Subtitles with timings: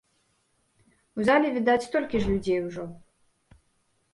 [1.19, 2.83] У зале, відаць, столькі ж людзей ужо.